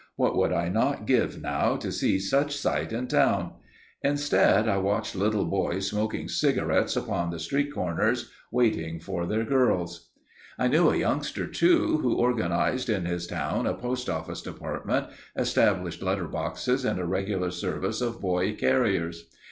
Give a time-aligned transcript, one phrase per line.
[0.15, 3.51] What would I not give, now, to see such sights in town!
[4.03, 10.09] instead, I watch little boys smoking cigarettes upon the street corners, waiting for their girls.
[10.57, 16.27] I knew a youngster, too, who organized in his town a postoffice department, established letter
[16.27, 19.29] boxes and a regular service of boy carriers.